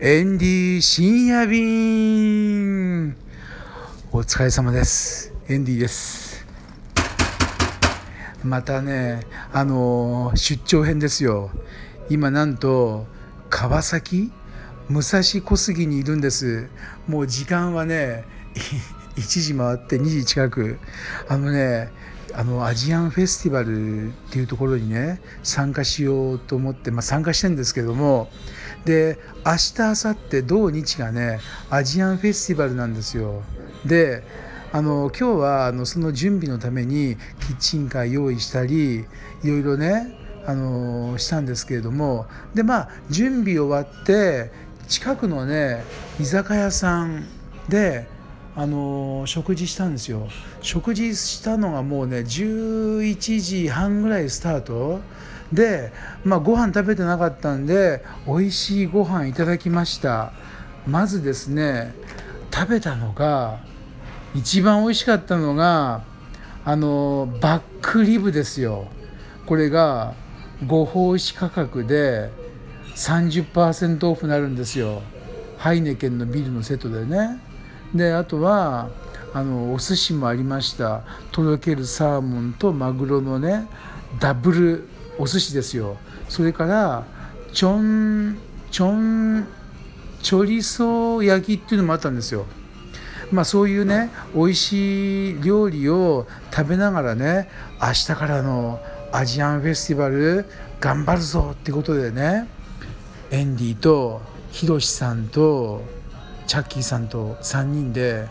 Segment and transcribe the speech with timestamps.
[0.00, 3.16] エンディ深夜便
[4.10, 5.32] お疲れ様です。
[5.48, 6.44] エンディです。
[8.42, 11.50] またねあの出張編ですよ。
[12.10, 13.06] 今なんと
[13.48, 14.32] 川崎
[14.88, 16.68] 武蔵小杉にいるんです。
[17.06, 18.24] もう時間はね
[19.14, 20.78] 1時回って2時近く。
[21.28, 21.92] あのね
[22.36, 28.28] あのアジアンフェスティバルっていうところにね参加しようと思って、まあ、参加してるんですけども
[28.84, 33.42] で明日明後日土日がねアジアンフェスティバルなんですよ。
[33.84, 34.22] で
[34.72, 37.16] あの今日はあのその準備のために
[37.46, 39.04] キッチンカー用意したり
[39.42, 42.26] いろいろねあのしたんですけれども。
[42.54, 44.50] でまあ準備終わって
[44.88, 45.84] 近くのね
[46.20, 47.24] 居酒屋さん
[47.68, 48.06] で
[48.56, 50.28] あの食事したんですよ。
[50.60, 55.00] 食事したのがもうね11時半ぐらいスタート。
[55.54, 55.92] で
[56.24, 60.32] まあご飯食べてなかったんで美味しいご飯いただきました。
[60.86, 61.94] まずですね
[62.52, 63.60] 食べたのが
[64.34, 66.02] 一番美味しかったのが
[66.64, 68.88] あのバックリブですよ。
[69.46, 70.14] これが
[70.66, 72.30] ご奉仕価格で
[72.96, 75.02] 30%オフになるんですよ。
[75.56, 77.40] ハイネケンのビルのセットでね。
[77.94, 78.88] であとは
[79.32, 81.02] あのお寿司もありました。
[81.30, 83.68] とろけるサーモンとマグロのね
[84.18, 85.96] ダブルお寿司ですよ。
[86.28, 87.04] それから
[87.52, 88.38] ちょん
[88.70, 89.46] ちょん
[90.22, 92.46] チョリソー焼きっていうのもあったんですよ。
[93.30, 97.48] まあそういうね美味しい料理を食べながらね
[97.80, 98.80] 明日からの
[99.12, 100.46] アジアンフェスティバル
[100.80, 102.48] 頑張るぞってことでね
[103.30, 105.82] エンディとヒロシさんと
[106.46, 108.28] チャッキーさんと3人で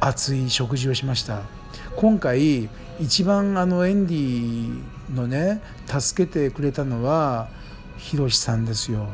[0.00, 1.42] 熱い食事をしました。
[1.96, 2.68] 今回
[3.00, 4.82] 一番あのエンディ
[5.14, 7.48] のね助けてくれたのは
[7.98, 9.06] ヒロシさんですよ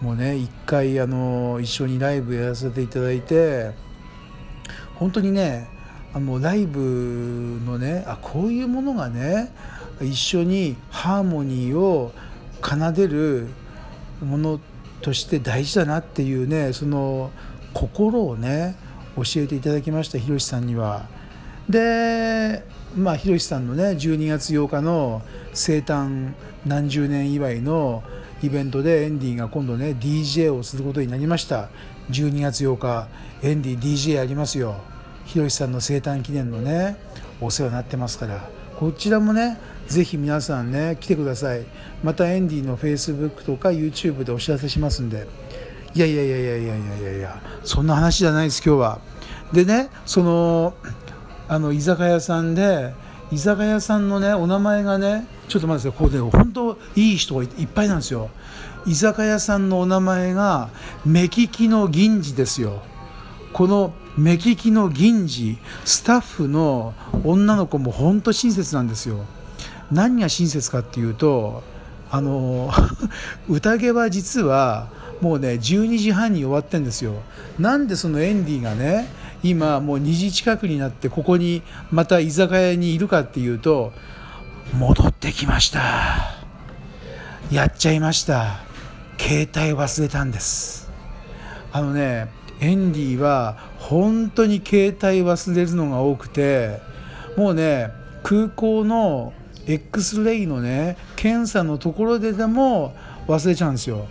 [0.00, 3.72] もうね一回あの一緒にライブやらせていただいて
[4.96, 5.68] 本当にね
[6.12, 9.52] あのライブのねあこういうものがね
[10.00, 12.12] 一緒にハーモニーを
[12.62, 13.48] 奏でる
[14.22, 14.60] もの
[15.02, 17.30] として大事だなっていうねその
[17.72, 18.76] 心をね
[19.16, 21.19] 教えていただきましたひろしさんには。
[21.70, 22.64] で
[22.96, 25.22] まあひろしさんのね12月8日の
[25.54, 26.32] 生誕
[26.66, 28.02] 何十年祝いの
[28.42, 31.68] イベントでエンディが今度ね DJ をすることになりました。
[32.10, 33.08] 12月8日
[33.42, 34.74] エンディ DJ やりますよ。
[35.26, 36.96] ひろしさんの生誕記念のね
[37.40, 38.48] お世話になってますから。
[38.76, 41.64] こちらもねぜひ皆さんね来てください。
[42.02, 45.28] またエンディの Facebook とか YouTube でお知らせしますんで。
[45.94, 49.00] いやいやいやいやいやいやいやそんな話じゃないです今日は。
[49.52, 50.74] でねその
[51.50, 52.94] あの居酒屋さんで
[53.32, 58.30] 居酒屋さんのねお名前がねちょっと待ってくださいここで本当いい人がいっぱいなんですよ。
[58.86, 60.70] 居酒屋さんのお名前が
[61.04, 62.82] 目利きの銀次ですよ。
[63.52, 66.94] この目利きの銀次スタッフの
[67.24, 69.24] 女の子も本当親切なんですよ。
[69.90, 71.64] 何が親切かっていうと
[72.12, 72.70] あの
[73.50, 74.88] 宴は実は
[75.20, 77.14] もうね12時半に終わってんですよ。
[77.58, 79.12] なんでそのエンディがね
[79.42, 83.92] 今もう2時近くになってここにまた居酒屋にいるかっていうと
[84.74, 85.80] 戻ってきました。
[87.50, 88.60] やっちゃいました。
[89.18, 90.90] 携帯忘れたんです。
[91.72, 92.28] あのね
[92.60, 96.80] エンディは本当に携帯忘れるのが多くて
[97.36, 97.90] もうね
[98.22, 99.32] 空港の
[99.66, 102.94] X レイのね検査のところででも
[103.26, 104.06] 忘れちゃうんですよ。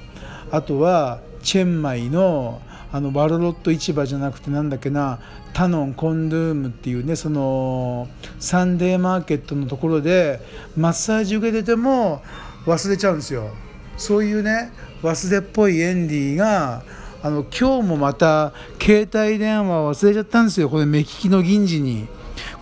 [0.51, 5.19] あとはチェンマイのあのバロロット市場じゃなくてなんだっけな
[5.53, 8.07] タノンコンドゥームっていうねその
[8.39, 10.39] サンデーマーケットのところで
[10.75, 12.23] マッサージ受けてても
[12.65, 13.49] 忘れちゃうんですよ。
[13.97, 14.71] そういうね
[15.03, 16.83] 忘れっぽいエンディが
[17.21, 20.69] あの今日もまた携帯電話忘れちゃったんですよ。
[20.69, 22.07] これ目利きの銀次に。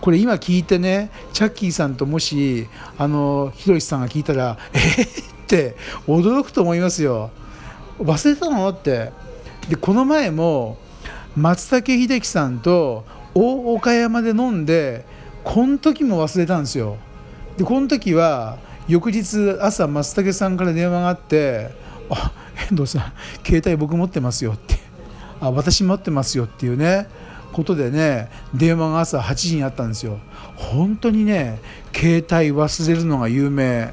[0.00, 2.66] これ今聞いてねチャッキーさんともし
[2.98, 7.30] あのひろしさんが聞いたら「えー、って驚くと思いますよ。
[7.98, 9.12] 忘れたのって。
[9.68, 10.78] でこの前も
[11.36, 13.04] 松竹秀樹さんと
[13.34, 15.04] 大岡山で飲んで
[15.44, 16.96] この時も忘れたんですよ。
[17.56, 21.70] でこの時は翌日朝松竹さんから電話があって
[22.10, 22.32] 「あ
[22.70, 23.12] 遠藤さん
[23.44, 24.76] 携帯僕持ってますよ」って
[25.40, 27.06] 「あ私持ってますよ」っていうね
[27.52, 30.18] ことでね電話が朝8時にあったんですよ。
[30.56, 31.60] 本当にね
[31.94, 33.92] 携帯忘れるのが有名。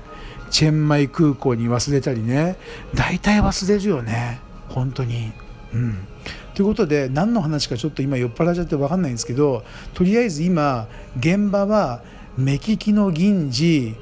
[0.51, 2.55] チェンマイ空港に忘れたりね。
[2.93, 4.39] 大体忘れるよね。
[4.69, 5.33] 本当に。
[5.75, 6.07] うん
[6.55, 9.63] ということで何の話かちょっと今酔っ払っちゃって分かんないんですけど
[9.93, 10.87] とりあえず今
[11.19, 12.01] 現場は
[12.37, 13.95] 目利きの銀次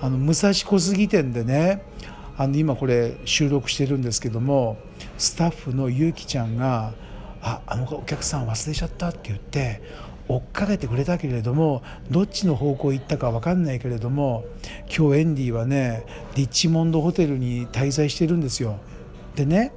[0.00, 1.84] あの武蔵小杉店でね
[2.38, 4.78] あの今これ収録してるんですけども
[5.18, 6.94] スタッフのゆうきちゃんが
[7.42, 9.82] 「ああのお客さん忘れちゃった」って言って
[10.26, 14.44] 追っかけてくれたけれどもどっちの方向行ったか分かんないけれども
[14.86, 18.78] 今日エンディはねリッチモンドホテルに滞在してるんですよ。
[19.36, 19.72] でね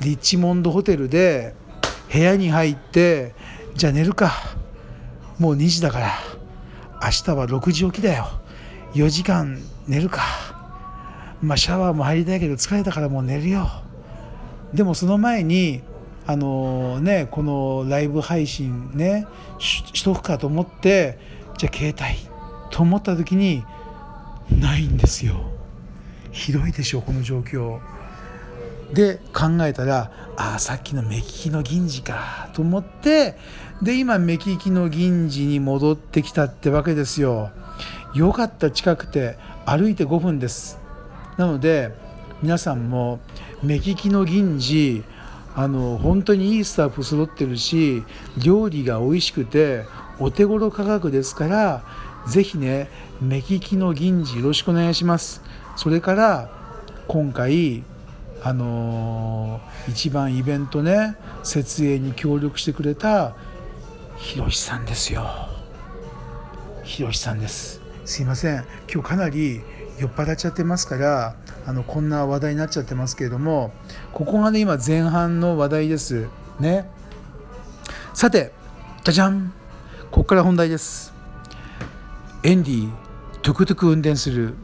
[0.00, 1.54] リッチモンドホテルで
[2.12, 3.34] 部屋に入って
[3.74, 4.32] じゃあ寝るか。
[5.38, 6.12] もう2時だから。
[7.02, 8.26] 明日は6時起きだよ。
[8.94, 10.22] 4時間寝るか。
[11.42, 13.68] まあシャワーも入りたいけど疲れたからもう寝るよ。
[14.72, 15.82] でもその前に
[16.26, 19.26] あのねこのライブ配信ね
[19.58, 21.18] しとくかと思って
[21.58, 22.34] じゃあ携帯。
[22.70, 23.64] と思った時に
[24.50, 25.50] ないんですよ。
[26.32, 27.78] ひどいでしょこの状況。
[28.94, 33.36] で考えたらああさっきの目利きの銀次かと思って
[33.82, 37.50] で今目利きの銀次に戻ってきたってわけですよ。
[38.14, 39.36] よかった近くて
[39.66, 40.78] 歩いて5分です。
[41.36, 41.92] なので
[42.40, 43.18] 皆さんも
[43.62, 45.02] 目利きの銀次
[45.56, 48.04] あの本当にいいスタッフ揃ってるし
[48.42, 49.84] 料理が美味しくて
[50.20, 51.84] お手頃価格ですから
[52.28, 52.88] 是非ね
[53.20, 55.42] 目利きの銀次よろしくお願いします。
[55.76, 56.50] それから
[57.08, 57.82] 今回
[58.46, 63.34] あのー、一番イベントね設営に協力してくれた
[64.18, 65.26] ひろしさんですよ。
[66.82, 67.80] ひろしさんです。
[68.04, 68.66] すいません。
[68.92, 69.62] 今日かなり
[69.98, 71.36] 酔っ払っちゃってますから
[71.66, 73.72] あのこんな話題になっちゃってますけれども
[74.12, 76.28] ここがね今前半の話題です。
[76.60, 76.90] ね。
[78.12, 78.52] さて
[79.04, 79.54] じゃじゃん。
[80.10, 81.14] ここから本題です。
[82.42, 82.90] エンディ
[83.40, 84.54] トゥクトゥク運転する。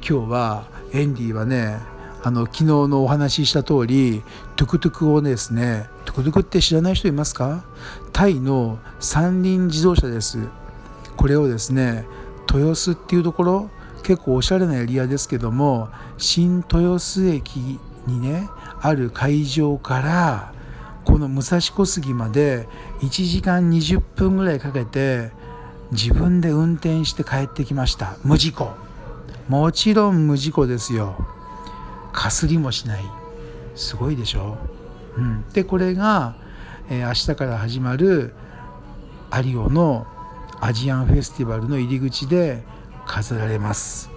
[0.00, 1.91] 今日はエンディはね
[2.24, 4.22] あの昨日のお話しした通り
[4.56, 7.64] トゥクトゥクをですねトゥクトゥクって知らない人いますか？
[8.12, 10.38] タイの三輪自動車です。
[11.16, 12.06] これをですね
[12.52, 13.70] 豊洲っていうところ
[14.02, 15.88] 結構おしゃれなエリアですけども
[16.18, 18.48] 新豊洲駅にね
[18.80, 20.52] ある会場から
[21.04, 22.68] この武蔵小杉まで
[23.00, 25.30] 1時間20分ぐらいかけて
[25.90, 28.16] 自分で運転して帰ってきました。
[28.24, 28.70] 無事故。
[29.48, 31.16] もちろん無事故ですよ。
[32.12, 33.04] かすりもしない。
[33.74, 34.58] すごいでしょ、
[35.16, 36.36] うん、でこれが、
[36.90, 38.34] えー、明日から始まる
[39.44, 40.06] 有オの
[40.60, 42.62] アジアンフェスティバルの入り口で
[43.06, 44.10] 飾られます。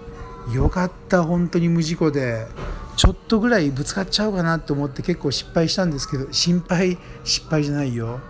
[0.53, 2.47] よかった本当に無事故で。
[2.95, 8.21] ちょっとぐらいぶつかっちゃうかなと思って結構失敗したんですけど心配失敗じゃないよ。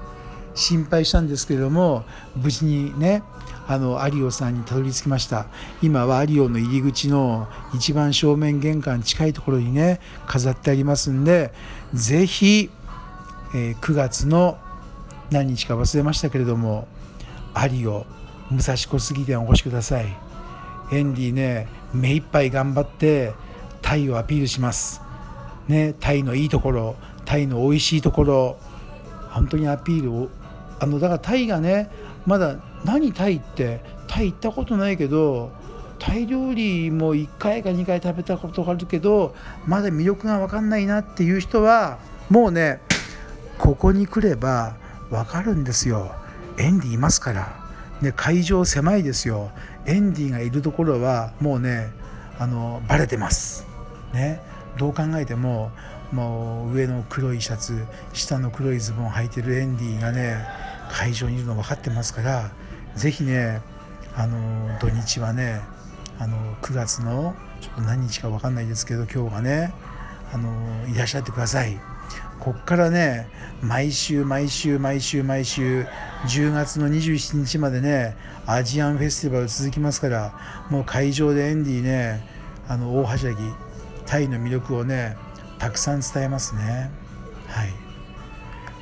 [0.55, 2.05] 心配したんですけれども
[2.35, 3.21] 無事にね
[3.67, 5.47] あの有オさんにたどり着きました。
[5.81, 11.51] 今は有オの入り口の一番正面玄関近いところにね飾ってありますんで
[11.93, 12.69] 是非、
[13.53, 14.57] えー、9月の
[15.31, 16.87] 何日か忘れましたけれども
[17.69, 18.05] 有オ
[18.51, 20.05] 武蔵小杉店お越しください。
[20.91, 23.33] エンディね目いっぱい頑張って
[23.81, 25.01] タイをアピールします。
[25.67, 28.57] ねタイのいいところタイの美味しいところ
[29.31, 30.29] 本当にアピールを
[30.79, 31.89] あのだからタイがね
[32.25, 35.51] まだ何タイってタイ行ったことないけど
[35.99, 39.33] タイ料理も1回か2回食べたことがあるけど
[39.65, 41.99] まだ魅力が分かんないなっていう人は
[42.29, 42.79] もうね
[43.57, 44.75] ここに来れば
[45.09, 46.13] 分かるんですよ。
[46.57, 47.65] エンディいますから。
[48.01, 49.51] ね、会場狭いですよ。
[49.85, 51.91] エンディがいるところはもうね
[52.37, 53.65] あのバレてます。
[54.13, 54.41] ね
[54.77, 55.71] どう考えても
[56.11, 60.45] もう上の黒いシャツ下の黒いズボン履いてるエンディがね
[60.91, 62.51] 会場にいるの分かってますから
[62.95, 63.61] 是非ね
[64.15, 65.61] あの土日はね
[66.19, 69.73] あの9月のちょっと何日か分かんないですけど今日がね
[70.33, 70.49] あの
[70.87, 71.79] いらっしゃってください。
[72.39, 73.27] こっからね
[73.61, 75.85] 毎週毎週毎週毎週
[76.27, 78.15] 10月の27日までね
[78.45, 80.33] アジアンフェスティバル続きますから
[80.69, 82.27] もう会場でエンディね
[82.67, 83.37] あの大はしゃぎ
[84.05, 85.17] タイの魅力をね
[85.59, 86.91] たくさん伝えますね
[87.47, 87.84] はい。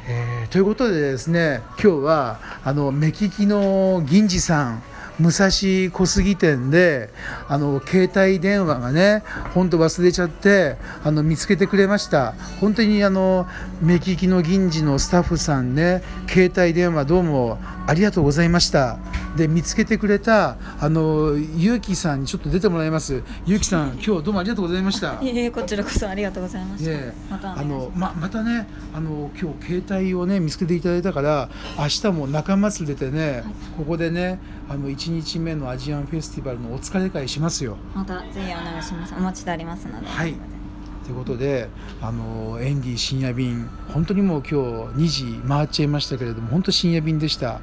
[0.06, 4.84] えー、ということでですね今日はあの目利きの銀次さん
[5.20, 5.50] 武蔵
[5.92, 7.10] 小杉店で
[7.48, 12.34] あの携帯電話がね本当忘れちゃってあの見つけてくれました。
[12.60, 13.48] 本当にあの
[13.80, 18.98] 目利きの銀次のスタッフさんね携帯電話どうもありがとうございました。
[19.36, 23.24] で見つけてくれたあのゆうきさんにちょっと出てもらいます。
[23.46, 25.20] ゆうきさん 今日どうもありがとうございました。
[25.22, 26.92] いえこちらこそありがとうございました、
[27.30, 33.44] またあのままたねあの今日携帯をね見つけていただいたから明日も仲間連れてね、はい、
[33.78, 37.78] ここでねあの1日目のアジアンフェスティバルのお疲れ会しますよ。
[37.94, 39.14] またぜひお願いします。
[39.18, 40.08] お待ちしておりますので。
[40.08, 40.63] はい
[41.04, 41.70] ということで
[42.02, 44.56] あのエンディ深夜便本当にもう今日
[45.04, 47.60] 2時回っちゃいましたけれども本当深夜便でした。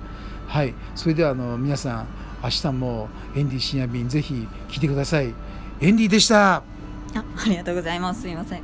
[0.46, 0.74] はい。
[0.94, 2.06] それではあの皆さん
[2.42, 5.34] 明日もエンディ深夜便ぜひ来てください。
[5.80, 6.56] エンディでした。
[6.56, 6.62] あ
[7.14, 8.22] ありがとうございます。
[8.22, 8.62] すいません。